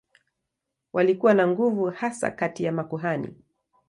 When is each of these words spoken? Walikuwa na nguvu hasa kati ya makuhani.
Walikuwa 0.93 1.33
na 1.33 1.47
nguvu 1.47 1.85
hasa 1.85 2.31
kati 2.31 2.63
ya 2.63 2.71
makuhani. 2.71 3.35